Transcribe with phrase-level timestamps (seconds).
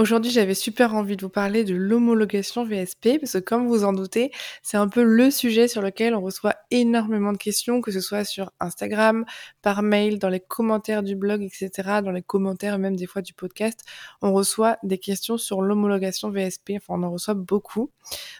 [0.00, 3.92] Aujourd'hui, j'avais super envie de vous parler de l'homologation VSP parce que comme vous en
[3.92, 4.30] doutez,
[4.62, 8.24] c'est un peu le sujet sur lequel on reçoit énormément de questions, que ce soit
[8.24, 9.26] sur Instagram,
[9.60, 13.34] par mail, dans les commentaires du blog, etc., dans les commentaires même des fois du
[13.34, 13.84] podcast.
[14.22, 17.90] On reçoit des questions sur l'homologation VSP, enfin on en reçoit beaucoup.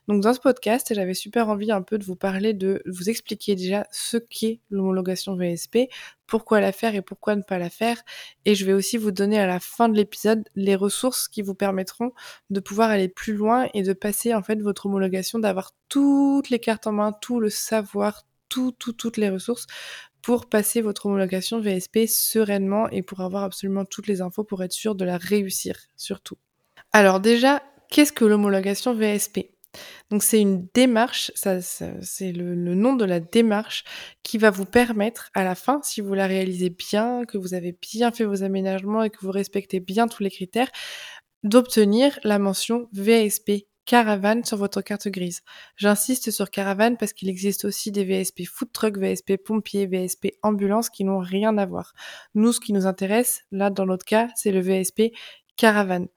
[0.09, 3.55] Donc dans ce podcast, j'avais super envie un peu de vous parler, de vous expliquer
[3.55, 5.91] déjà ce qu'est l'homologation VSP,
[6.31, 8.01] pourquoi la faire et pourquoi ne pas la faire.
[8.47, 11.55] Et je vais aussi vous donner à la fin de l'épisode les ressources qui vous
[11.55, 12.13] permettront
[12.49, 16.61] de pouvoir aller plus loin et de passer en fait votre homologation, d'avoir toutes les
[16.61, 19.67] cartes en main, tout le savoir, tout, tout, toutes les ressources
[20.23, 24.73] pour passer votre homologation VSP sereinement et pour avoir absolument toutes les infos pour être
[24.73, 26.37] sûr de la réussir surtout.
[26.93, 29.51] Alors déjà, qu'est-ce que l'homologation VSP
[30.11, 33.85] donc c'est une démarche, ça, c'est le, nom de la démarche
[34.23, 37.77] qui va vous permettre à la fin, si vous la réalisez bien, que vous avez
[37.81, 40.71] bien fait vos aménagements et que vous respectez bien tous les critères,
[41.43, 45.41] d'obtenir la mention VSP caravane sur votre carte grise.
[45.77, 50.91] J'insiste sur caravane parce qu'il existe aussi des VSP food truck, VSP pompier, VSP ambulance
[50.91, 51.93] qui n'ont rien à voir.
[52.35, 55.13] Nous, ce qui nous intéresse, là, dans notre cas, c'est le VSP
[55.57, 56.09] caravane.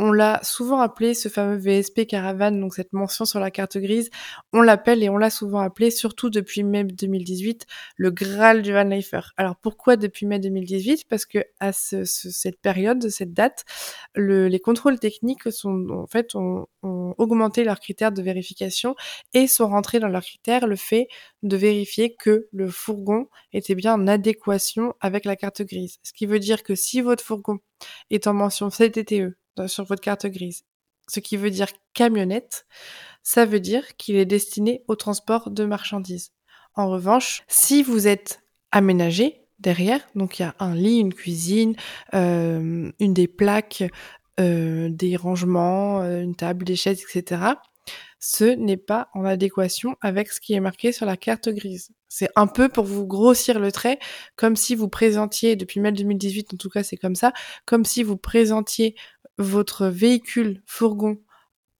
[0.00, 4.10] On l'a souvent appelé ce fameux VSP caravane, donc cette mention sur la carte grise.
[4.52, 8.84] On l'appelle et on l'a souvent appelé, surtout depuis mai 2018, le Graal du Van
[8.84, 9.20] Lifer.
[9.36, 13.64] Alors pourquoi depuis mai 2018 Parce que à cette période, cette date,
[14.14, 18.94] les contrôles techniques sont en fait ont, augmenté leurs critères de vérification
[19.34, 21.08] et sont rentrés dans leurs critères le fait
[21.42, 25.98] de vérifier que le fourgon était bien en adéquation avec la carte grise.
[26.04, 27.58] Ce qui veut dire que si votre fourgon
[28.10, 30.64] est en mention CTTE sur votre carte grise,
[31.08, 32.66] ce qui veut dire camionnette,
[33.22, 36.32] ça veut dire qu'il est destiné au transport de marchandises.
[36.74, 41.74] En revanche, si vous êtes aménagé derrière, donc il y a un lit, une cuisine,
[42.14, 43.84] euh, une des plaques,
[44.38, 47.54] euh, des rangements, euh, une table, des chaises, etc.,
[48.20, 51.90] ce n'est pas en adéquation avec ce qui est marqué sur la carte grise.
[52.08, 53.98] C'est un peu pour vous grossir le trait,
[54.34, 57.32] comme si vous présentiez, depuis mai 2018 en tout cas c'est comme ça,
[57.64, 58.96] comme si vous présentiez
[59.38, 61.18] votre véhicule fourgon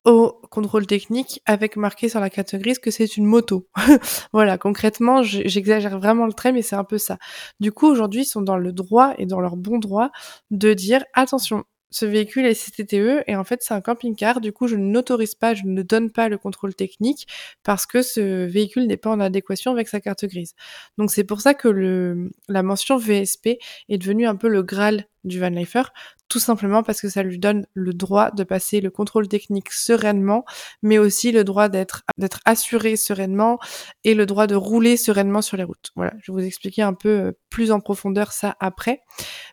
[0.05, 3.69] au contrôle technique avec marqué sur la carte grise que c'est une moto.
[4.33, 7.19] voilà, concrètement, j'exagère vraiment le trait, mais c'est un peu ça.
[7.61, 10.11] Du coup, aujourd'hui, ils sont dans le droit et dans leur bon droit
[10.51, 14.41] de dire attention, ce véhicule est CTTE et en fait c'est un camping-car.
[14.41, 17.27] Du coup, je n'autorise pas, je ne donne pas le contrôle technique
[17.63, 20.55] parce que ce véhicule n'est pas en adéquation avec sa carte grise.
[20.99, 25.39] Donc c'est pour ça que la mention VSP est devenue un peu le Graal du
[25.39, 25.83] Van Lifer,
[26.29, 30.45] tout simplement parce que ça lui donne le droit de passer le contrôle technique sereinement,
[30.83, 32.03] mais aussi le droit d'être
[32.45, 33.59] assuré sereinement
[34.05, 35.91] et le droit de rouler sereinement sur les routes.
[35.97, 39.01] Voilà, je vais vous expliquer un peu euh, plus en profondeur ça après.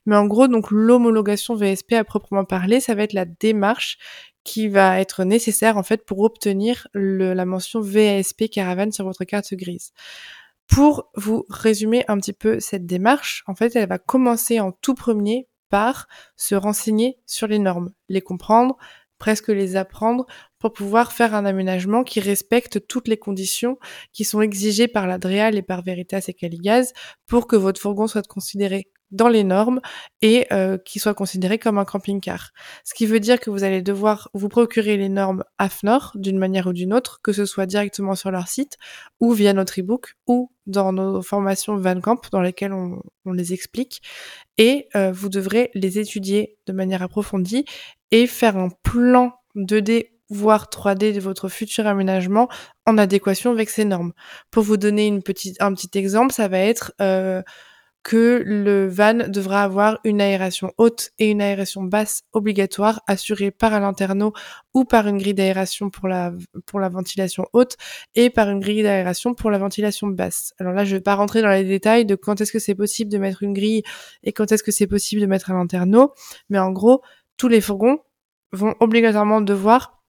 [0.05, 3.97] Mais en gros, donc l'homologation VSP à proprement parler, ça va être la démarche
[4.43, 9.53] qui va être nécessaire en fait pour obtenir la mention VSP caravane sur votre carte
[9.55, 9.91] grise.
[10.67, 14.95] Pour vous résumer un petit peu cette démarche, en fait, elle va commencer en tout
[14.95, 18.77] premier par se renseigner sur les normes, les comprendre,
[19.17, 20.25] presque les apprendre
[20.59, 23.77] pour pouvoir faire un aménagement qui respecte toutes les conditions
[24.11, 26.93] qui sont exigées par la DREAL et par Veritas et Caligaz
[27.25, 29.81] pour que votre fourgon soit considéré dans les normes
[30.21, 32.51] et euh, qui soit considéré comme un camping-car.
[32.83, 36.67] Ce qui veut dire que vous allez devoir vous procurer les normes AFNOR d'une manière
[36.67, 38.77] ou d'une autre, que ce soit directement sur leur site
[39.19, 44.01] ou via notre e-book ou dans nos formations VanCamp dans lesquelles on, les explique.
[44.57, 47.65] Et euh, vous devrez les étudier de manière approfondie
[48.11, 52.49] et faire un plan 2D voire 3D de votre futur aménagement
[52.85, 54.13] en adéquation avec ces normes.
[54.51, 57.41] Pour vous donner une petite, un petit exemple, ça va être euh,
[58.05, 63.73] que le van devra avoir une aération haute et une aération basse obligatoire assurée par
[63.73, 64.31] un lanterneau
[64.75, 66.31] ou par une grille d'aération pour la,
[66.71, 67.77] ventilation haute
[68.13, 70.53] et par une grille d'aération pour la ventilation basse.
[70.59, 72.75] Alors là, je ne vais pas rentrer dans les détails de quand est-ce que c'est
[72.75, 73.81] possible de mettre une grille
[74.21, 76.13] et quand est-ce que c'est possible de mettre un lanterneau,
[76.49, 77.01] mais en gros,
[77.37, 77.97] tous les fourgons
[78.51, 80.04] vont obligatoirement devoir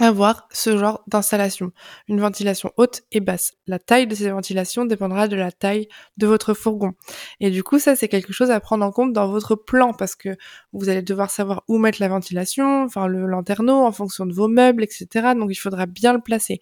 [0.00, 1.72] avoir ce genre d'installation,
[2.08, 3.52] une ventilation haute et basse.
[3.66, 6.92] La taille de ces ventilations dépendra de la taille de votre fourgon.
[7.38, 10.14] Et du coup, ça, c'est quelque chose à prendre en compte dans votre plan parce
[10.14, 10.36] que
[10.72, 14.48] vous allez devoir savoir où mettre la ventilation, enfin le lanterneau en fonction de vos
[14.48, 15.34] meubles, etc.
[15.36, 16.60] Donc, il faudra bien le placer.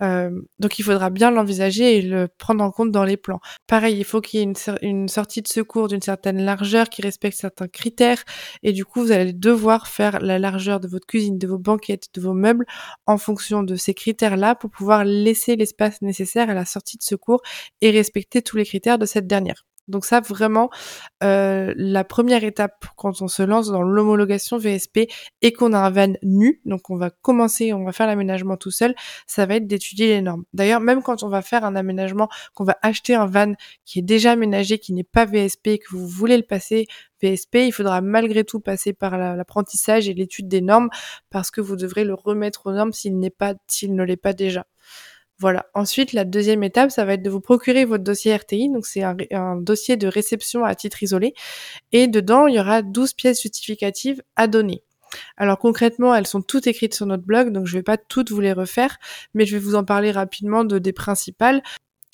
[0.00, 3.40] Euh, donc il faudra bien l'envisager et le prendre en compte dans les plans.
[3.66, 4.52] Pareil, il faut qu'il y ait
[4.82, 8.24] une, sortie de secours d'une certaine largeur qui respecte certains critères
[8.62, 12.08] et du coup vous allez devoir faire la largeur de votre cuisine, de vos banquettes,
[12.14, 12.66] de vos meubles
[13.06, 17.42] en fonction de ces critères-là pour pouvoir laisser l'espace nécessaire à la sortie de secours
[17.80, 19.64] et respecter tous les critères de cette dernière.
[19.88, 20.70] Donc ça, vraiment,
[21.22, 25.10] euh, la première étape quand on se lance dans l'homologation VSP
[25.42, 28.70] et qu'on a un van nu, donc on va commencer, on va faire l'aménagement tout
[28.70, 28.94] seul,
[29.26, 30.44] ça va être d'étudier les normes.
[30.52, 34.02] D'ailleurs, même quand on va faire un aménagement, qu'on va acheter un van qui est
[34.02, 36.86] déjà aménagé, qui n'est pas VSP, que vous voulez le passer
[37.22, 40.90] VSP, il faudra malgré tout passer par l'apprentissage et l'étude des normes
[41.30, 44.32] parce que vous devrez le remettre aux normes s'il n'est pas, s'il ne l'est pas
[44.32, 44.66] déjà.
[45.42, 45.66] Voilà.
[45.74, 48.68] Ensuite, la deuxième étape, ça va être de vous procurer votre dossier RTI.
[48.70, 51.34] Donc, c'est un, dossier de réception à titre isolé.
[51.90, 54.84] Et dedans, il y aura 12 pièces justificatives à donner.
[55.36, 58.30] Alors concrètement, elles sont toutes écrites sur notre blog, donc je ne vais pas toutes
[58.30, 58.96] vous les refaire,
[59.34, 61.62] mais je vais vous en parler rapidement de des principales.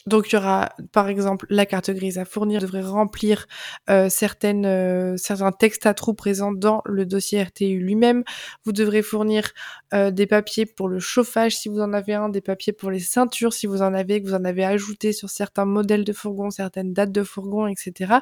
[0.09, 3.47] Donc il y aura par exemple la carte grise à fournir, devrait remplir
[3.91, 8.25] euh, certaines, euh, certains textes à trous présents dans le dossier RTU lui-même.
[8.65, 9.51] Vous devrez fournir
[9.93, 13.01] euh, des papiers pour le chauffage si vous en avez un, des papiers pour les
[13.01, 16.51] ceintures si vous en avez, que vous en avez ajouté sur certains modèles de fourgons,
[16.51, 18.15] certaines dates de fourgons, etc.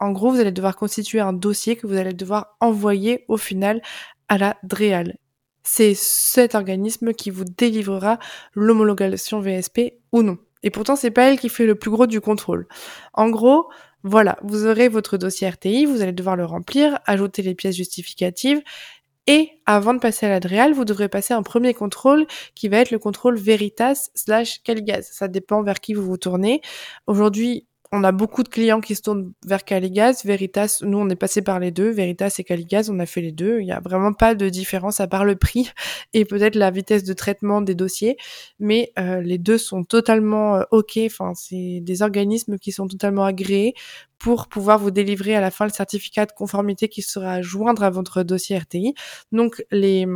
[0.00, 3.80] En gros, vous allez devoir constituer un dossier que vous allez devoir envoyer au final
[4.28, 5.16] à la DREAL.
[5.62, 8.18] C'est cet organisme qui vous délivrera
[8.54, 10.38] l'homologation VSP ou non.
[10.62, 12.66] Et pourtant, c'est pas elle qui fait le plus gros du contrôle.
[13.14, 13.68] En gros,
[14.02, 18.62] voilà, vous aurez votre dossier RTI, vous allez devoir le remplir, ajouter les pièces justificatives,
[19.28, 22.26] et avant de passer à l'Adréal, vous devrez passer un premier contrôle
[22.56, 25.08] qui va être le contrôle Veritas slash Caligaz.
[25.12, 26.60] Ça dépend vers qui vous vous tournez.
[27.06, 30.24] Aujourd'hui, on a beaucoup de clients qui se tournent vers Caligaz.
[30.24, 31.90] Veritas, nous, on est passé par les deux.
[31.90, 33.60] Veritas et Caligaz, on a fait les deux.
[33.60, 35.70] Il n'y a vraiment pas de différence à part le prix
[36.14, 38.16] et peut-être la vitesse de traitement des dossiers.
[38.58, 40.98] Mais euh, les deux sont totalement euh, OK.
[41.04, 43.74] Enfin, c'est des organismes qui sont totalement agréés
[44.18, 47.82] pour pouvoir vous délivrer à la fin le certificat de conformité qui sera à joindre
[47.82, 48.94] à votre dossier RTI.
[49.32, 50.06] Donc, les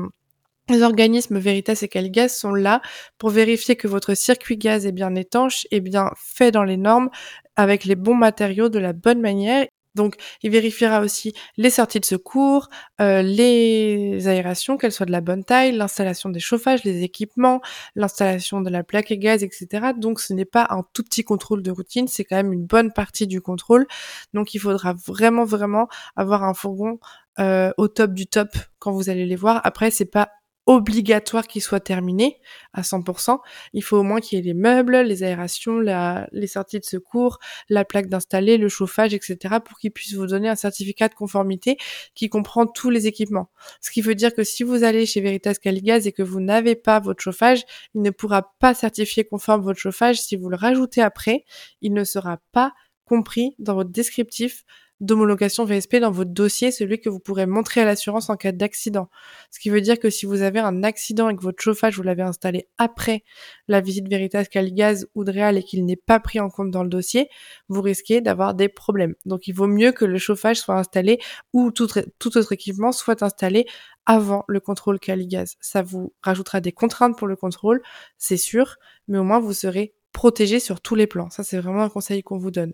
[0.83, 2.81] organismes Veritas et Caligaz sont là
[3.19, 7.11] pour vérifier que votre circuit gaz est bien étanche et bien fait dans les normes
[7.57, 9.67] avec les bons matériaux de la bonne manière.
[9.97, 12.69] Donc, il vérifiera aussi les sorties de secours,
[13.01, 17.63] euh, les aérations, qu'elles soient de la bonne taille, l'installation des chauffages, les équipements,
[17.95, 19.93] l'installation de la plaque et gaz, etc.
[19.97, 22.93] Donc, ce n'est pas un tout petit contrôle de routine, c'est quand même une bonne
[22.93, 23.87] partie du contrôle.
[24.35, 26.99] Donc, il faudra vraiment, vraiment avoir un fourgon
[27.39, 28.49] euh, au top du top
[28.79, 29.63] quand vous allez les voir.
[29.65, 30.29] Après, c'est pas
[30.67, 32.41] obligatoire qu'il soit terminé
[32.73, 33.39] à 100%.
[33.73, 37.39] Il faut au moins qu'il y ait les meubles, les aérations, les sorties de secours,
[37.69, 39.57] la plaque d'installer, le chauffage, etc.
[39.65, 41.79] pour qu'il puisse vous donner un certificat de conformité
[42.15, 43.49] qui comprend tous les équipements.
[43.81, 46.75] Ce qui veut dire que si vous allez chez Veritas Caligaz et que vous n'avez
[46.75, 47.63] pas votre chauffage,
[47.95, 50.21] il ne pourra pas certifier conforme votre chauffage.
[50.21, 51.45] Si vous le rajoutez après,
[51.81, 54.65] il ne sera pas compris dans votre descriptif
[55.01, 59.09] d'homologation VSP dans votre dossier, celui que vous pourrez montrer à l'assurance en cas d'accident.
[59.51, 62.03] Ce qui veut dire que si vous avez un accident et que votre chauffage, vous
[62.03, 63.25] l'avez installé après
[63.69, 66.89] la visite Veritas Caligaz ou Dreal et qu'il n'est pas pris en compte dans le
[66.89, 67.29] dossier,
[67.69, 69.15] vous risquez d'avoir des problèmes.
[69.27, 71.19] Donc il vaut mieux que le chauffage soit installé
[71.53, 71.89] ou tout,
[72.19, 73.67] tout autre équipement soit installé
[74.07, 75.57] avant le contrôle Caligaz.
[75.61, 77.83] Ça vous rajoutera des contraintes pour le contrôle,
[78.19, 78.77] c'est sûr,
[79.09, 81.29] mais au moins vous serez protégé sur tous les plans.
[81.29, 82.73] Ça, c'est vraiment un conseil qu'on vous donne.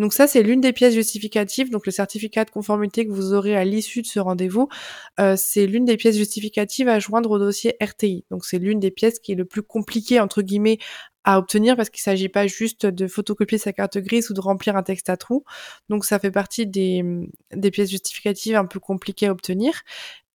[0.00, 1.70] Donc ça, c'est l'une des pièces justificatives.
[1.70, 4.68] Donc le certificat de conformité que vous aurez à l'issue de ce rendez-vous,
[5.20, 8.24] euh, c'est l'une des pièces justificatives à joindre au dossier RTI.
[8.32, 10.78] Donc c'est l'une des pièces qui est le plus compliquée, entre guillemets,
[11.22, 14.74] à obtenir parce qu'il s'agit pas juste de photocopier sa carte grise ou de remplir
[14.74, 15.44] un texte à trous.
[15.90, 17.04] Donc ça fait partie des,
[17.54, 19.82] des pièces justificatives un peu compliquées à obtenir.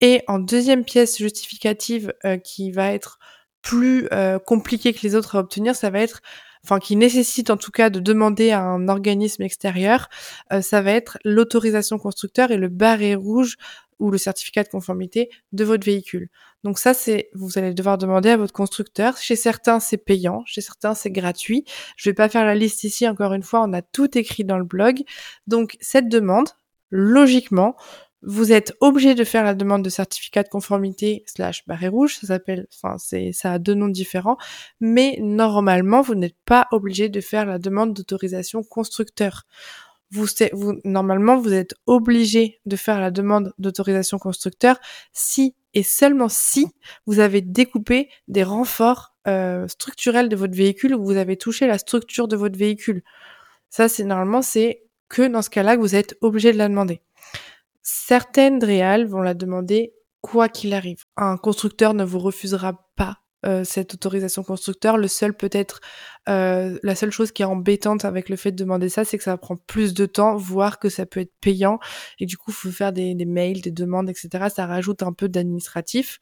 [0.00, 3.18] Et en deuxième pièce justificative euh, qui va être
[3.64, 6.20] plus euh, compliquée que les autres à obtenir, ça va être
[6.64, 10.08] enfin qui nécessite en tout cas de demander à un organisme extérieur,
[10.52, 13.56] euh, ça va être l'autorisation constructeur et le barré rouge
[13.98, 16.28] ou le certificat de conformité de votre véhicule.
[16.62, 19.16] Donc ça, c'est vous allez devoir demander à votre constructeur.
[19.18, 21.64] Chez certains, c'est payant, chez certains, c'est gratuit.
[21.96, 23.06] Je vais pas faire la liste ici.
[23.08, 25.02] Encore une fois, on a tout écrit dans le blog.
[25.46, 26.48] Donc cette demande,
[26.90, 27.76] logiquement,
[28.26, 32.28] vous êtes obligé de faire la demande de certificat de conformité slash barré rouge, ça
[32.28, 34.36] s'appelle, enfin c'est, ça a deux noms différents,
[34.80, 39.44] mais normalement vous n'êtes pas obligé de faire la demande d'autorisation constructeur.
[40.10, 44.78] Vous, vous, normalement vous êtes obligé de faire la demande d'autorisation constructeur
[45.12, 46.68] si et seulement si
[47.06, 51.78] vous avez découpé des renforts euh, structurels de votre véhicule ou vous avez touché la
[51.78, 53.02] structure de votre véhicule.
[53.70, 57.00] Ça c'est normalement c'est que dans ce cas-là que vous êtes obligé de la demander.
[57.86, 61.04] Certaines DREAL vont la demander quoi qu'il arrive.
[61.16, 63.18] Un constructeur ne vous refusera pas
[63.64, 64.96] cette autorisation constructeur.
[64.96, 65.80] Le seul peut-être,
[66.28, 69.24] euh, la seule chose qui est embêtante avec le fait de demander ça, c'est que
[69.24, 71.78] ça prend plus de temps, voire que ça peut être payant.
[72.18, 74.46] Et du coup, faut faire des, mails, des demandes, etc.
[74.54, 76.20] Ça rajoute un peu d'administratif.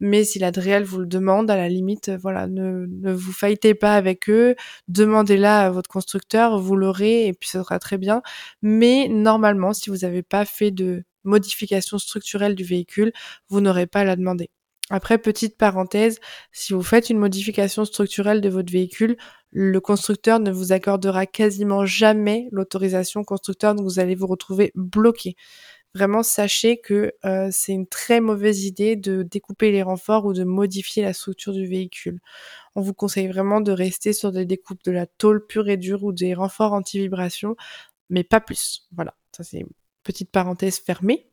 [0.00, 3.74] Mais si la DREAL vous le demande, à la limite, voilà, ne, ne vous faillitez
[3.74, 4.56] pas avec eux.
[4.88, 8.22] Demandez-la à votre constructeur, vous l'aurez et puis ça sera très bien.
[8.62, 13.12] Mais normalement, si vous n'avez pas fait de modification structurelle du véhicule,
[13.48, 14.50] vous n'aurez pas à la demander.
[14.90, 16.20] Après, petite parenthèse,
[16.52, 19.16] si vous faites une modification structurelle de votre véhicule,
[19.50, 25.36] le constructeur ne vous accordera quasiment jamais l'autorisation constructeur, donc vous allez vous retrouver bloqué.
[25.94, 30.42] Vraiment, sachez que euh, c'est une très mauvaise idée de découper les renforts ou de
[30.42, 32.18] modifier la structure du véhicule.
[32.74, 36.02] On vous conseille vraiment de rester sur des découpes de la tôle pure et dure
[36.02, 37.56] ou des renforts anti-vibration,
[38.10, 38.88] mais pas plus.
[38.92, 39.70] Voilà, ça c'est une
[40.02, 41.28] petite parenthèse fermée.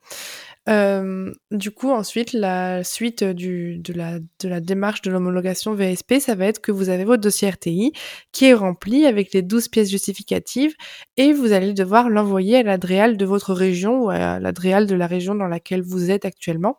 [0.67, 6.35] Du coup, ensuite, la suite du, de, la, de la démarche de l'homologation VSP, ça
[6.35, 7.93] va être que vous avez votre dossier RTI
[8.31, 10.75] qui est rempli avec les 12 pièces justificatives
[11.17, 15.07] et vous allez devoir l'envoyer à l'adréal de votre région ou à l'adréal de la
[15.07, 16.77] région dans laquelle vous êtes actuellement.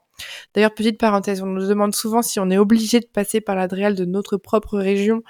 [0.55, 3.95] D'ailleurs, petite parenthèse, on nous demande souvent si on est obligé de passer par l'adréal
[3.95, 5.23] de notre propre région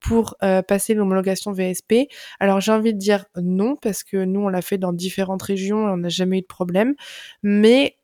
[0.00, 2.08] pour euh, passer l'homologation VSP.
[2.40, 5.88] Alors j'ai envie de dire non parce que nous on l'a fait dans différentes régions
[5.88, 6.94] et on n'a jamais eu de problème.
[7.42, 7.98] Mais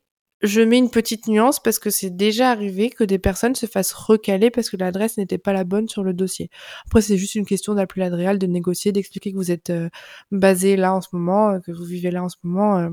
[0.46, 3.92] je mets une petite nuance parce que c'est déjà arrivé que des personnes se fassent
[3.92, 6.50] recaler parce que l'adresse n'était pas la bonne sur le dossier.
[6.86, 9.88] Après, c'est juste une question d'appeler l'adréal, de négocier, d'expliquer que vous êtes euh,
[10.30, 12.78] basé là en ce moment, euh, que vous vivez là en ce moment.
[12.78, 12.90] Euh.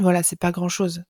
[0.00, 1.02] voilà, c'est pas grand chose.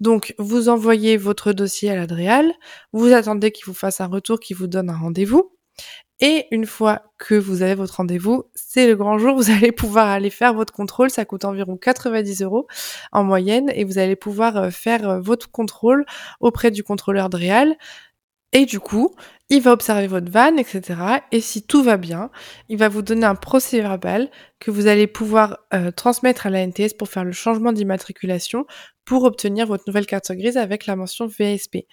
[0.00, 2.52] Donc, vous envoyez votre dossier à l'adréal,
[2.92, 5.52] vous attendez qu'il vous fasse un retour, qu'il vous donne un rendez-vous.
[6.20, 10.08] Et une fois que vous avez votre rendez-vous, c'est le grand jour, vous allez pouvoir
[10.08, 11.10] aller faire votre contrôle.
[11.10, 12.66] Ça coûte environ 90 euros
[13.12, 16.04] en moyenne et vous allez pouvoir euh, faire euh, votre contrôle
[16.40, 17.76] auprès du contrôleur de réal.
[18.52, 19.14] Et du coup,
[19.48, 20.98] il va observer votre van, etc.
[21.30, 22.30] Et si tout va bien,
[22.68, 26.66] il va vous donner un procès verbal que vous allez pouvoir euh, transmettre à la
[26.66, 28.66] NTS pour faire le changement d'immatriculation
[29.04, 31.86] pour obtenir votre nouvelle carte grise avec la mention VSP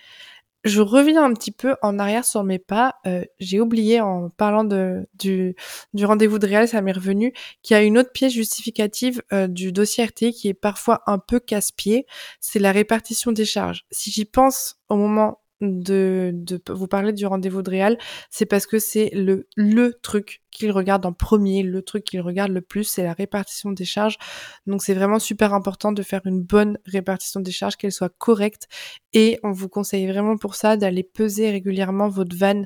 [0.68, 2.96] je reviens un petit peu en arrière sur mes pas.
[3.06, 5.56] Euh, j'ai oublié en parlant du
[6.04, 7.34] rendez-vous de réel, ça m'est revenu,
[7.64, 11.20] qu'il y a une autre pièce justificative euh, du dossier RT qui est parfois un
[11.20, 12.06] peu casse-pied.
[12.40, 13.86] C'est la répartition des charges.
[13.92, 17.98] Si j'y pense au moment de, de vous parler du rendez-vous de Réal,
[18.30, 22.52] c'est parce que c'est le, le truc qu'il regarde en premier, le truc qu'il regarde
[22.52, 24.18] le plus, c'est la répartition des charges.
[24.66, 28.68] Donc c'est vraiment super important de faire une bonne répartition des charges, qu'elle soit correcte.
[29.14, 32.64] Et on vous conseille vraiment pour ça d'aller peser régulièrement votre van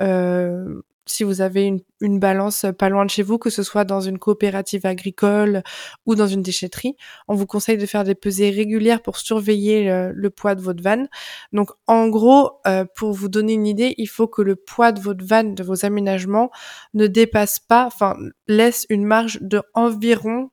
[0.00, 4.00] euh, si vous avez une, balance pas loin de chez vous, que ce soit dans
[4.00, 5.62] une coopérative agricole
[6.06, 6.96] ou dans une déchetterie,
[7.28, 11.06] on vous conseille de faire des pesées régulières pour surveiller le, poids de votre van.
[11.52, 15.00] Donc en gros, euh, pour vous donner une idée, il faut que le poids de
[15.00, 16.50] votre van, de vos aménagements,
[16.94, 18.16] ne dépasse pas, enfin
[18.46, 20.50] laisse une marge de environ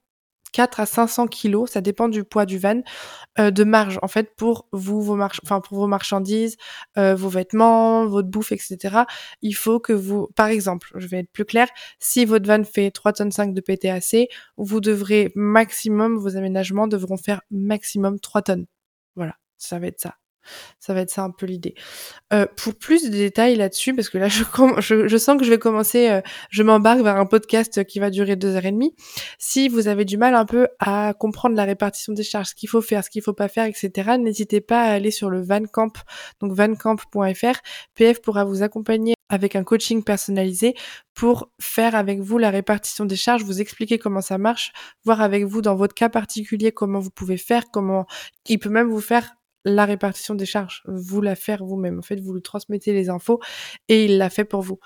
[0.52, 2.82] 4 à 500 kilos, ça dépend du poids du van,
[3.40, 6.58] euh, de marge en fait pour vous, vos enfin pour vos marchandises,
[6.98, 9.04] euh, vos vêtements, votre bouffe, etc.
[9.42, 11.68] Il faut que vous, par exemple, je vais être plus clair,
[12.00, 14.28] si votre van fait 3 tonnes 5 de PTAC,
[14.58, 18.66] vous devrez maximum, vos aménagements devront faire maximum 3 tonnes.
[19.16, 20.19] Voilà, ça va être ça.
[20.80, 21.76] Ça va être ça un peu l'idée.
[22.34, 26.10] Euh, pour plus de détails là-dessus, parce que là je, sens que je vais commencer,
[26.10, 28.96] euh, je m'embarque vers un podcast qui va durer deux heures et demie.
[29.38, 32.70] Si vous avez du mal un peu à comprendre la répartition des charges, ce qu'il
[32.70, 35.94] faut faire, ce qu'il faut pas faire, etc., n'hésitez pas à aller sur le Vancamp,
[36.40, 37.60] donc vancamp.fr.
[37.96, 40.74] PF pourra vous accompagner avec un coaching personnalisé
[41.14, 44.72] pour faire avec vous la répartition des charges, vous expliquer comment ça marche,
[45.06, 48.08] voir avec vous dans votre cas particulier comment vous pouvez faire, comment
[48.48, 52.00] il peut même vous faire la répartition des charges, vous la faire vous-même.
[52.00, 53.40] En fait, vous lui transmettez les infos
[53.88, 54.80] et il l'a fait pour vous.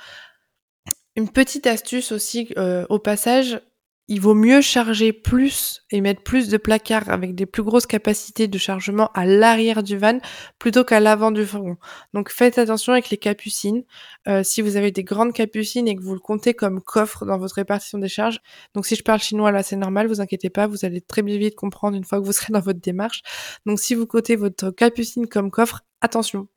[1.15, 3.61] Une petite astuce aussi euh, au passage,
[4.09, 8.49] il vaut mieux charger plus et mettre plus de placards avec des plus grosses capacités
[8.49, 10.19] de chargement à l'arrière du van
[10.59, 11.77] plutôt qu'à l'avant du fourgon.
[12.13, 13.83] Donc faites attention avec les capucines.
[14.27, 17.37] Euh, si vous avez des grandes capucines et que vous le comptez comme coffre dans
[17.37, 18.41] votre répartition des charges,
[18.73, 21.55] donc si je parle chinois là c'est normal, vous inquiétez pas, vous allez très vite
[21.55, 23.21] comprendre une fois que vous serez dans votre démarche.
[23.65, 26.49] Donc si vous comptez votre capucine comme coffre, attention.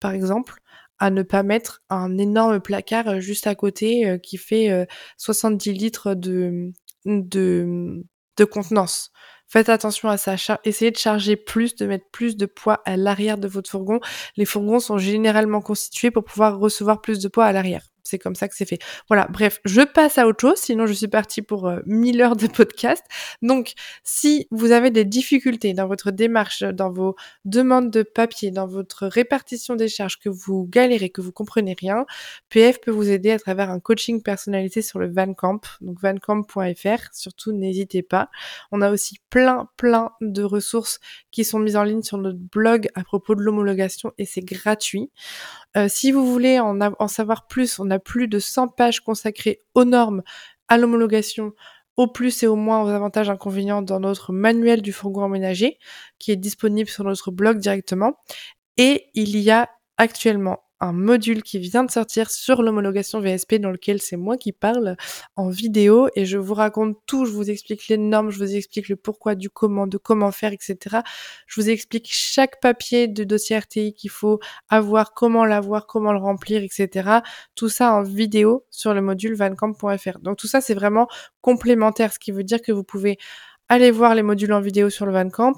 [0.00, 0.54] Par exemple,
[0.98, 4.86] à ne pas mettre un énorme placard euh, juste à côté euh, qui fait
[5.18, 6.72] 70 litres de,
[7.04, 8.04] de,
[8.36, 9.10] de contenance.
[9.46, 10.36] Faites attention à ça.
[10.64, 14.00] Essayez de charger plus, de mettre plus de poids à l'arrière de votre fourgon.
[14.36, 18.34] Les fourgons sont généralement constitués pour pouvoir recevoir plus de poids à l'arrière c'est comme
[18.34, 18.78] ça que c'est fait.
[19.08, 22.36] Voilà, bref, je passe à autre chose, sinon je suis partie pour euh, 1000 heures
[22.36, 23.02] de podcast.
[23.42, 28.66] Donc, si vous avez des difficultés dans votre démarche, dans vos demandes de papier, dans
[28.66, 32.04] votre répartition des charges, que vous galérez, que vous comprenez rien,
[32.50, 37.12] PF peut vous aider à travers un coaching personnalisé sur le Vancamp, donc vancamp.fr.
[37.12, 38.28] Surtout, n'hésitez pas.
[38.70, 42.88] On a aussi plein, plein de ressources qui sont mises en ligne sur notre blog
[42.94, 45.10] à propos de l'homologation et c'est gratuit.
[45.76, 49.84] Euh, si vous voulez en savoir plus, on a plus de 100 pages consacrées aux
[49.84, 50.22] normes,
[50.68, 51.52] à l'homologation,
[51.96, 55.78] au plus et au moins aux avantages et inconvénients dans notre manuel du fourgon aménagé,
[56.18, 58.14] qui est disponible sur notre blog directement.
[58.76, 63.70] Et il y a actuellement un module qui vient de sortir sur l'homologation VSP dans
[63.70, 64.96] lequel c'est moi qui parle
[65.34, 68.88] en vidéo et je vous raconte tout, je vous explique les normes, je vous explique
[68.88, 70.98] le pourquoi du comment, de comment faire, etc.
[71.46, 76.18] Je vous explique chaque papier de dossier RTI qu'il faut avoir, comment l'avoir, comment le
[76.18, 77.20] remplir, etc.
[77.54, 80.18] Tout ça en vidéo sur le module vancamp.fr.
[80.20, 81.08] Donc tout ça c'est vraiment
[81.40, 83.18] complémentaire, ce qui veut dire que vous pouvez
[83.68, 85.54] aller voir les modules en vidéo sur le Vancamp,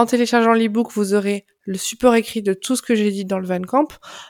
[0.00, 3.38] en téléchargeant l'ebook, vous aurez le support écrit de tout ce que j'ai dit dans
[3.38, 3.88] le Vancamp.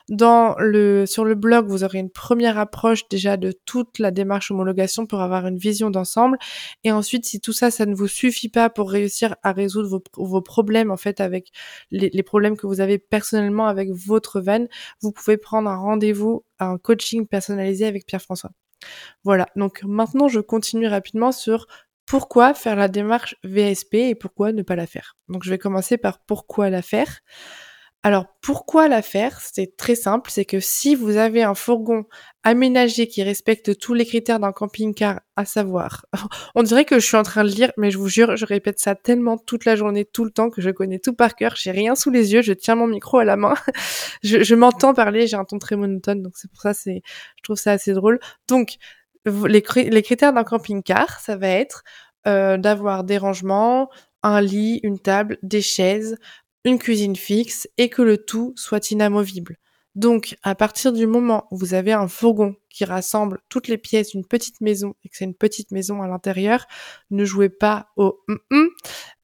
[0.08, 4.50] Dans le, sur le blog, vous aurez une première approche déjà de toute la démarche
[4.50, 6.38] homologation pour avoir une vision d'ensemble.
[6.82, 10.42] Et ensuite, si tout ça, ça ne vous suffit pas pour réussir à résoudre vos,
[10.42, 11.52] problèmes, en fait, avec
[11.92, 14.66] les, les, problèmes que vous avez personnellement avec votre van,
[15.02, 18.50] vous pouvez prendre un rendez-vous, un coaching personnalisé avec Pierre-François.
[19.22, 19.46] Voilà.
[19.54, 21.66] Donc maintenant, je continue rapidement sur
[22.10, 25.16] pourquoi faire la démarche VSP et pourquoi ne pas la faire.
[25.28, 27.20] Donc je vais commencer par pourquoi la faire.
[28.02, 29.40] Alors pourquoi la faire?
[29.40, 32.06] C'est très simple, c'est que si vous avez un fourgon
[32.42, 36.04] aménagé qui respecte tous les critères d'un camping-car, à savoir,
[36.56, 38.80] on dirait que je suis en train de lire, mais je vous jure, je répète
[38.80, 41.54] ça tellement toute la journée, tout le temps que je connais tout par cœur.
[41.54, 43.54] J'ai rien sous les yeux, je tiens mon micro à la main,
[44.24, 47.02] je, m'entends parler, j'ai un ton très monotone, donc c'est pour ça, c'est,
[47.36, 48.18] je trouve ça assez drôle.
[48.48, 48.78] Donc
[49.26, 51.82] les, critères d'un camping-car, ça va être
[52.26, 53.90] euh, d'avoir des rangements,
[54.22, 56.16] un lit, une table, des chaises,
[56.64, 59.56] une cuisine fixe et que le tout soit inamovible.
[59.96, 64.10] Donc, à partir du moment où vous avez un fourgon qui rassemble toutes les pièces
[64.10, 66.66] d'une petite maison et que c'est une petite maison à l'intérieur,
[67.10, 68.68] ne jouez pas au mm -mm,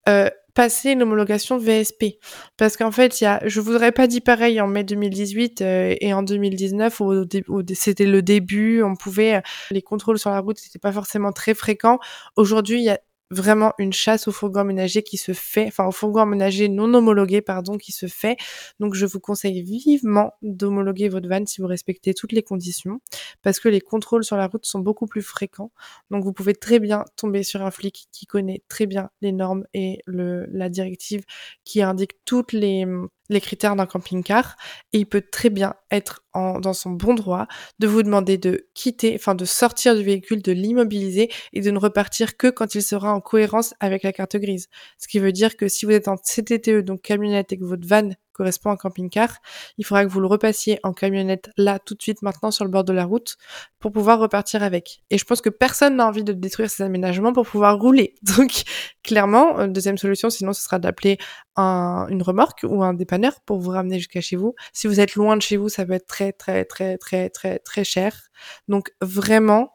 [0.09, 2.16] euh, passer une homologation VSP.
[2.57, 5.95] Parce qu'en fait, il y a, je voudrais pas dire pareil en mai 2018 euh,
[6.01, 10.59] et en 2019 où, où c'était le début, on pouvait, les contrôles sur la route
[10.59, 11.99] c'était pas forcément très fréquent.
[12.37, 12.99] Aujourd'hui, il y a
[13.30, 17.40] vraiment une chasse au fourgon aménagé qui se fait, enfin au fourgon aménagé non homologué,
[17.40, 18.36] pardon, qui se fait.
[18.80, 23.00] Donc je vous conseille vivement d'homologuer votre van si vous respectez toutes les conditions,
[23.42, 25.72] parce que les contrôles sur la route sont beaucoup plus fréquents.
[26.10, 29.64] Donc vous pouvez très bien tomber sur un flic qui connaît très bien les normes
[29.74, 31.24] et le, la directive
[31.64, 32.86] qui indique toutes les
[33.28, 34.56] les critères d'un camping-car
[34.92, 37.46] et il peut très bien être en, dans son bon droit
[37.78, 41.78] de vous demander de quitter, enfin de sortir du véhicule, de l'immobiliser et de ne
[41.78, 44.68] repartir que quand il sera en cohérence avec la carte grise.
[44.98, 47.86] Ce qui veut dire que si vous êtes en CTTE, donc camionnette, et que votre
[47.86, 49.38] van correspond à un camping-car,
[49.79, 52.70] il faudra que vous le repassiez en camionnette là, tout de suite, maintenant, sur le
[52.70, 53.37] bord de la route,
[53.79, 55.03] pour pouvoir repartir avec.
[55.11, 58.14] Et je pense que personne n'a envie de détruire ces aménagements pour pouvoir rouler.
[58.37, 58.62] Donc,
[59.03, 61.18] clairement, une deuxième solution, sinon, ce sera d'appeler
[61.57, 64.55] un, une remorque ou un dépanneur pour vous ramener jusqu'à chez vous.
[64.72, 67.59] Si vous êtes loin de chez vous, ça peut être très, très, très, très, très,
[67.59, 68.29] très cher.
[68.68, 69.72] Donc, vraiment,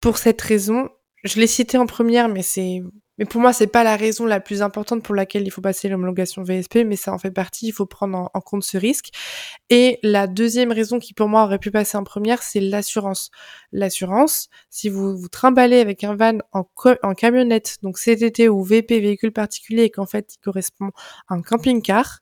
[0.00, 0.88] pour cette raison,
[1.24, 2.82] je l'ai cité en première, mais c'est
[3.20, 5.90] Mais pour moi, c'est pas la raison la plus importante pour laquelle il faut passer
[5.90, 7.66] l'homologation VSP, mais ça en fait partie.
[7.66, 9.10] Il faut prendre en, compte ce risque.
[9.68, 13.30] Et la deuxième raison qui pour moi aurait pu passer en première, c'est l'assurance.
[13.72, 16.64] L'assurance, si vous vous trimballez avec un van en,
[17.02, 20.90] en camionnette, donc CTT ou VP, véhicule particulier, et qu'en fait il correspond
[21.28, 22.20] à un camping-car,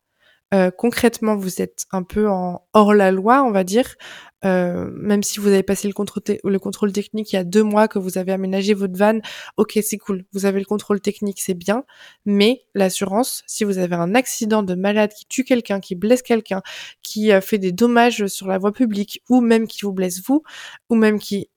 [0.55, 3.97] euh, concrètement, vous êtes un peu en hors la loi, on va dire.
[4.45, 7.63] Euh, même si vous avez passé le contrôle, le contrôle technique il y a deux
[7.63, 9.19] mois, que vous avez aménagé votre van,
[9.57, 10.25] ok, c'est cool.
[10.33, 11.85] Vous avez le contrôle technique, c'est bien.
[12.25, 16.63] Mais l'assurance, si vous avez un accident de malade qui tue quelqu'un, qui blesse quelqu'un,
[17.03, 20.43] qui euh, fait des dommages sur la voie publique, ou même qui vous blesse vous,
[20.89, 21.49] ou même qui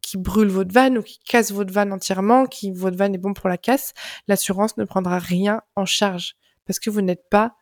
[0.00, 3.34] qui brûle votre van ou qui casse votre van entièrement, qui votre van est bon
[3.34, 3.92] pour la casse,
[4.26, 6.34] l'assurance ne prendra rien en charge
[6.68, 7.57] parce que vous n'êtes pas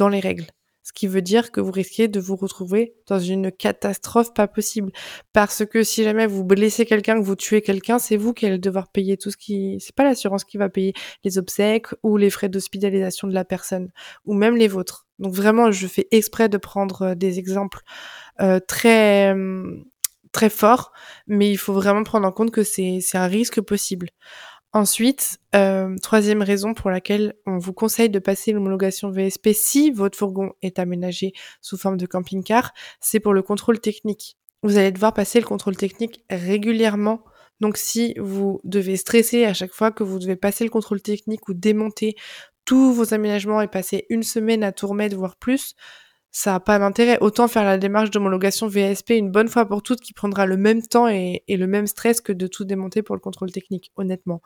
[0.00, 0.46] dans les règles.
[0.82, 4.90] Ce qui veut dire que vous risquez de vous retrouver dans une catastrophe pas possible.
[5.34, 8.58] Parce que si jamais vous blessez quelqu'un, que vous tuez quelqu'un, c'est vous qui allez
[8.58, 9.76] devoir payer tout ce qui...
[9.78, 13.92] C'est pas l'assurance qui va payer les obsèques ou les frais d'hospitalisation de la personne,
[14.24, 15.06] ou même les vôtres.
[15.18, 17.80] Donc vraiment, je fais exprès de prendre euh, des exemples
[18.40, 19.34] euh, très
[20.32, 20.92] très forts,
[21.26, 24.10] mais il faut vraiment prendre en compte que c'est un risque possible.
[24.72, 30.16] Ensuite, euh, troisième raison pour laquelle on vous conseille de passer l'homologation VSP si votre
[30.16, 34.36] fourgon est aménagé sous forme de camping-car, c'est pour le contrôle technique.
[34.62, 37.24] Vous allez devoir passer le contrôle technique régulièrement.
[37.60, 41.48] Donc si vous devez stresser à chaque fois que vous devez passer le contrôle technique
[41.48, 42.14] ou démonter
[42.64, 45.74] tous vos aménagements et passer une semaine à tout remettre, voire plus,
[46.32, 47.18] ça n'a pas d'intérêt.
[47.20, 50.82] Autant faire la démarche d'homologation VSP une bonne fois pour toutes qui prendra le même
[50.82, 54.40] temps et, le même stress que de tout démonter pour le contrôle technique, honnêtement.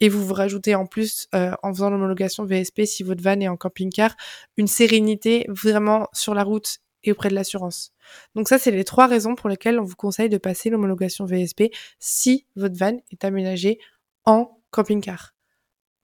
[0.00, 3.48] Et vous vous rajoutez en plus, euh, en faisant l'homologation VSP, si votre van est
[3.48, 4.14] en camping-car,
[4.56, 7.92] une sérénité vraiment sur la route et auprès de l'assurance.
[8.34, 11.64] Donc ça, c'est les trois raisons pour lesquelles on vous conseille de passer l'homologation VSP
[11.98, 13.78] si votre van est aménagé
[14.24, 15.34] en camping-car.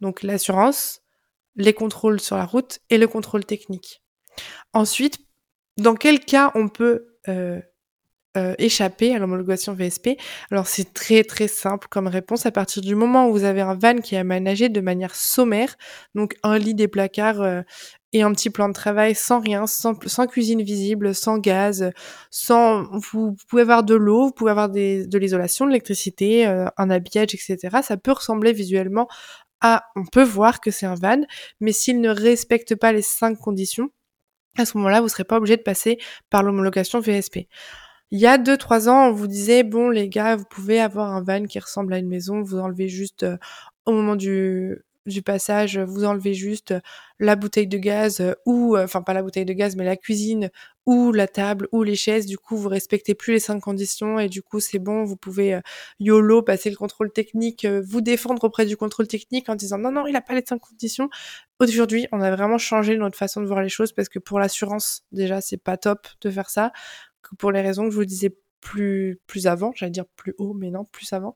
[0.01, 1.03] Donc l'assurance,
[1.57, 4.03] les contrôles sur la route et le contrôle technique.
[4.73, 5.19] Ensuite,
[5.77, 7.61] dans quel cas on peut euh,
[8.37, 10.11] euh, échapper à l'homologation VSP
[10.53, 12.47] Alors c'est très très simple comme réponse.
[12.47, 15.75] À partir du moment où vous avez un van qui est aménagé de manière sommaire,
[16.15, 17.63] donc un lit, des placards euh,
[18.13, 19.95] et un petit plan de travail sans rien, sans,
[20.27, 21.91] cuisine visible, sans gaz,
[22.31, 27.35] sans vous, pouvez avoir de l'eau, vous pouvez avoir de l'isolation, de l'électricité, un habillage,
[27.35, 27.79] etc.
[27.83, 29.07] Ça peut ressembler visuellement
[29.61, 31.23] à, on peut voir que c'est un van,
[31.61, 33.91] mais s'il ne respecte pas les cinq conditions,
[34.59, 37.49] à ce moment-là, vous ne serez pas obligé de passer par l'homologation VSP.
[38.11, 41.23] Il y a 2-3 ans, on vous disait, bon les gars, vous pouvez avoir un
[41.23, 43.37] van qui ressemble à une maison, vous enlevez juste euh,
[43.87, 46.75] au moment du, du passage, vous enlevez juste
[47.19, 50.51] la bouteille de gaz ou, euh, enfin pas la bouteille de gaz, mais la cuisine
[50.87, 52.27] ou la table ou les chaises.
[52.27, 55.55] Du coup, vous respectez plus les cinq conditions et du coup, c'est bon, vous pouvez
[55.55, 55.61] euh,
[56.01, 59.93] YOLO, passer le contrôle technique, euh, vous défendre auprès du contrôle technique en disant non,
[59.93, 61.09] non, il a pas les cinq conditions.
[61.61, 65.03] Aujourd'hui, on a vraiment changé notre façon de voir les choses parce que pour l'assurance,
[65.13, 66.73] déjà, c'est pas top de faire ça.
[67.39, 70.71] pour les raisons que je vous disais plus plus avant, j'allais dire plus haut, mais
[70.71, 71.35] non, plus avant.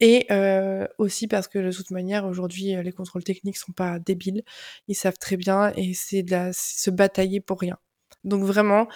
[0.00, 3.98] Et euh, aussi parce que de toute manière, aujourd'hui, euh, les contrôles techniques sont pas
[3.98, 4.42] débiles.
[4.88, 7.78] Ils savent très bien et c'est de se batailler pour rien.
[8.24, 8.88] Donc vraiment,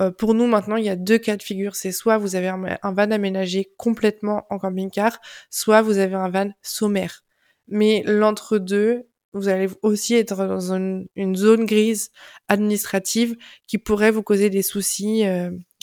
[0.00, 1.74] euh, pour nous maintenant, il y a deux cas de figure.
[1.74, 5.18] C'est soit vous avez un, van aménagé complètement en camping-car,
[5.50, 7.24] soit vous avez un van sommaire.
[7.68, 12.10] Mais l'entre-deux, vous allez aussi être dans une, zone grise
[12.48, 15.24] administrative qui pourrait vous causer des soucis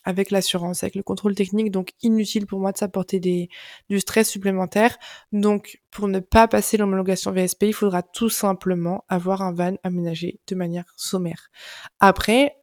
[0.06, 3.50] avec l'assurance, avec le contrôle technique, donc inutile pour moi de s'apporter des,
[3.90, 4.98] du stress supplémentaire.
[5.32, 10.40] Donc pour ne pas passer l'homologation VSP, il faudra tout simplement avoir un van aménagé
[10.48, 11.50] de manière sommaire.
[12.00, 12.56] Après,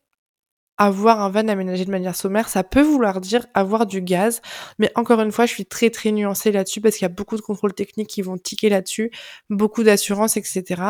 [0.78, 4.42] avoir un van aménagé de manière sommaire, ça peut vouloir dire avoir du gaz,
[4.78, 7.36] mais encore une fois, je suis très très nuancée là-dessus parce qu'il y a beaucoup
[7.36, 9.10] de contrôles techniques qui vont tiquer là-dessus,
[9.48, 10.82] beaucoup d'assurance, etc.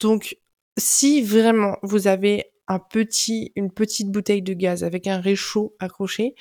[0.00, 0.36] Donc
[0.78, 6.34] si vraiment vous avez un petit, une petite bouteille de gaz avec un réchaud accroché,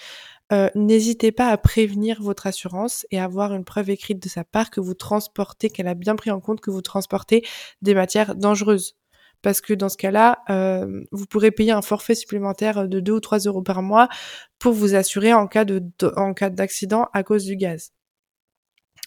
[0.51, 4.69] euh, n'hésitez pas à prévenir votre assurance et avoir une preuve écrite de sa part
[4.69, 7.43] que vous transportez, qu'elle a bien pris en compte que vous transportez
[7.81, 8.95] des matières dangereuses.
[9.41, 13.19] Parce que dans ce cas-là, euh, vous pourrez payer un forfait supplémentaire de 2 ou
[13.19, 14.07] 3 euros par mois
[14.59, 15.83] pour vous assurer en cas de,
[16.15, 17.91] en cas d'accident à cause du gaz.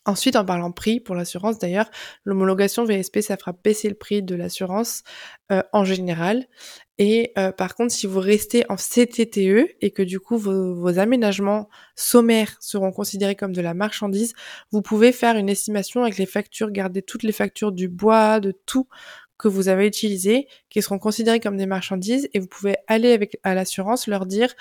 [0.08, 1.90] Ensuite, en parlant prix, pour l'assurance d'ailleurs,
[2.24, 5.02] l'homologation VSP, ça fera baisser le prix de l'assurance
[5.52, 6.46] euh, en général.
[6.96, 11.68] Et euh, par contre, si vous restez en CTTE et que du coup vos, aménagements
[11.94, 14.32] sommaires seront considérés comme de la marchandise,
[14.72, 18.52] vous pouvez faire une estimation avec les factures, garder toutes les factures du bois, de
[18.64, 18.88] tout
[19.38, 23.38] que vous avez utilisés, qui seront considérés comme des marchandises, et vous pouvez aller avec
[23.44, 24.54] à l'assurance leur dire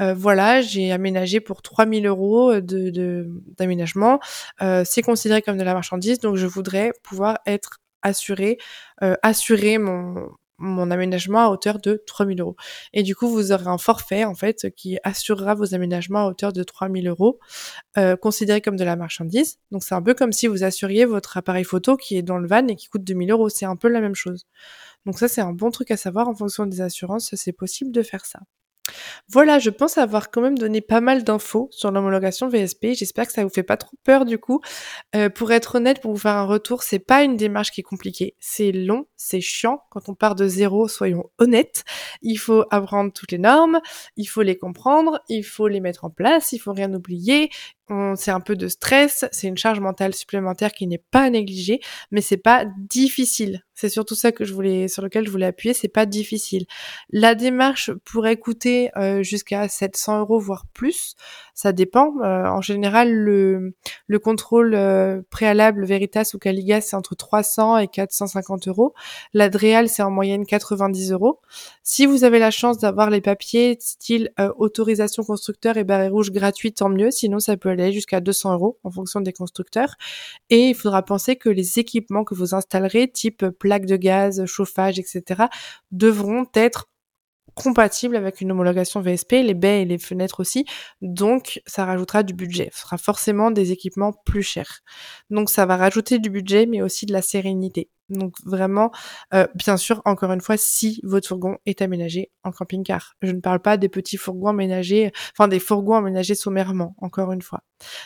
[0.00, 4.18] euh, voilà, j'ai aménagé pour 3000 euros de d'aménagement,
[4.60, 8.58] euh, c'est considéré comme de la marchandise, donc je voudrais pouvoir être assuré,
[9.02, 10.28] euh, assurer mon
[10.64, 12.56] mon aménagement à hauteur de 3000 euros.
[12.92, 16.52] Et du coup, vous aurez un forfait, en fait, qui assurera vos aménagements à hauteur
[16.52, 17.38] de 3000 euros,
[17.98, 19.58] euh, considéré comme de la marchandise.
[19.70, 22.48] Donc, c'est un peu comme si vous assuriez votre appareil photo qui est dans le
[22.48, 23.48] van et qui coûte 2000 euros.
[23.48, 24.46] C'est un peu la même chose.
[25.06, 27.34] Donc, ça, c'est un bon truc à savoir en fonction des assurances.
[27.34, 28.40] C'est possible de faire ça.
[29.28, 32.88] Voilà, je pense avoir quand même donné pas mal d'infos sur l'homologation VSP.
[32.94, 34.60] J'espère que ça vous fait pas trop peur du coup.
[35.14, 37.84] Euh, pour être honnête, pour vous faire un retour, c'est pas une démarche qui est
[37.84, 38.34] compliquée.
[38.38, 39.82] C'est long, c'est chiant.
[39.90, 41.84] Quand on part de zéro, soyons honnêtes.
[42.22, 43.80] Il faut apprendre toutes les normes,
[44.16, 47.50] il faut les comprendre, il faut les mettre en place, il faut rien oublier,
[48.16, 52.20] c'est un peu de stress, c'est une charge mentale supplémentaire qui n'est pas négligée, mais
[52.20, 53.62] c'est pas difficile.
[53.74, 56.64] C'est surtout ça que je voulais, sur lequel je voulais appuyer, c'est pas difficile.
[57.10, 61.16] La démarche pourrait coûter euh, jusqu'à 700 euros voire plus,
[61.54, 62.14] ça dépend.
[62.22, 63.74] Euh, en général, le,
[64.06, 68.94] le contrôle euh, préalable Veritas ou Caligas c'est entre 300 et 450 euros.
[69.32, 71.40] L'Adreal c'est en moyenne 90 euros.
[71.82, 76.72] Si vous avez la chance d'avoir les papiers style autorisation constructeur et barré rouge gratuit,
[76.72, 77.10] tant mieux.
[77.10, 79.94] Sinon, ça peut aller jusqu'à 200 euros en fonction des constructeurs.
[80.50, 84.98] Et il faudra penser que les équipements que vous installerez, type plaque de gaz, chauffage,
[84.98, 85.44] etc.,
[85.90, 86.88] devront être
[87.54, 90.64] compatibles avec une homologation VSP, les baies et les fenêtres aussi.
[91.00, 92.70] Donc, ça rajoutera du budget.
[92.72, 94.80] Ce sera forcément des équipements plus chers.
[95.30, 97.88] Donc, ça va rajouter du budget, mais aussi de la sérénité.
[98.10, 98.90] Donc vraiment,
[99.32, 103.14] euh, bien sûr, encore une fois, si votre fourgon est aménagé en camping-car.
[103.22, 107.42] Je ne parle pas des petits fourgons aménagés, enfin des fourgons aménagés sommairement, encore une
[107.42, 107.60] fois.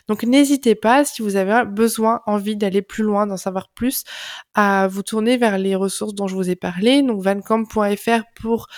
[0.07, 4.05] Donc n'hésitez pas, si vous avez besoin, envie d'aller plus loin, d'en savoir plus,
[4.55, 7.03] à vous tourner vers les ressources dont je vous ai parlé.
[7.03, 8.69] Donc vancamp.fr pour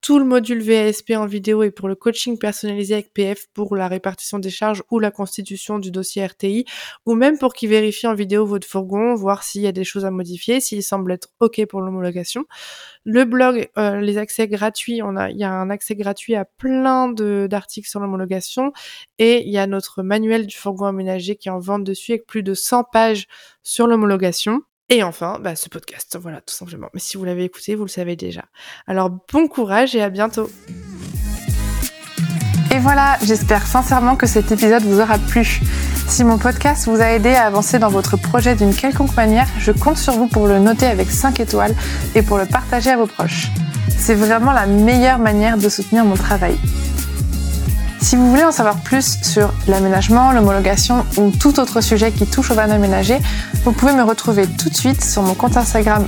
[0.00, 3.88] tout le module VASP en vidéo et pour le coaching personnalisé avec PF pour la
[3.88, 6.64] répartition des charges ou la constitution du dossier RTI,
[7.06, 10.04] ou même pour qu'il vérifie en vidéo votre fourgon, voir s'il y a des choses
[10.04, 12.44] à modifier, s'il semble être OK pour l'homologation.
[13.04, 17.88] Le blog, euh, les accès gratuits, il y a un accès gratuit à plein d'articles
[17.88, 18.72] sur l'homologation
[19.18, 22.26] et il y a notre manuel du fourgon aménagé qui est en vente dessus avec
[22.26, 23.26] plus de 100 pages
[23.62, 24.62] sur l'homologation.
[24.88, 26.88] Et enfin, bah, ce podcast, voilà, tout simplement.
[26.94, 28.44] Mais si vous l'avez écouté, vous le savez déjà.
[28.86, 30.48] Alors bon courage et à bientôt.
[32.72, 35.60] Et voilà, j'espère sincèrement que cet épisode vous aura plu.
[36.06, 39.72] Si mon podcast vous a aidé à avancer dans votre projet d'une quelconque manière, je
[39.72, 41.74] compte sur vous pour le noter avec 5 étoiles
[42.14, 43.48] et pour le partager à vos proches.
[43.88, 46.56] C'est vraiment la meilleure manière de soutenir mon travail.
[48.00, 52.50] Si vous voulez en savoir plus sur l'aménagement, l'homologation ou tout autre sujet qui touche
[52.50, 53.16] au van aménagé,
[53.64, 56.06] vous pouvez me retrouver tout de suite sur mon compte Instagram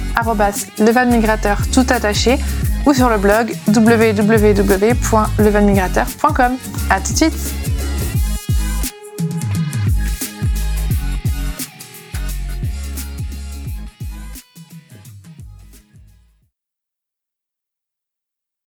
[0.78, 2.38] levanmigrateur tout attaché
[2.86, 6.52] ou sur le blog www.levanmigrateur.com.
[6.90, 7.32] À tout de suite